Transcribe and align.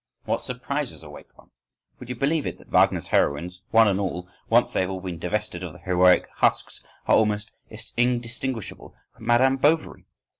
What 0.25 0.43
surprises 0.43 1.03
await 1.03 1.27
one! 1.35 1.51
Would 1.99 2.09
you 2.09 2.15
believe 2.15 2.47
it, 2.47 2.57
that 2.57 2.69
Wagner's 2.71 3.05
heroines 3.05 3.61
one 3.69 3.87
and 3.87 3.99
all, 3.99 4.27
once 4.49 4.73
they 4.73 4.81
have 4.81 5.03
been 5.03 5.19
divested 5.19 5.63
of 5.63 5.73
the 5.73 5.77
heroic 5.79 6.27
husks, 6.37 6.81
are 7.07 7.15
almost 7.15 7.51
indistinguishable 7.97 8.95
from 9.15 9.27
Mdme. 9.27 9.61
Bovary! 9.61 10.07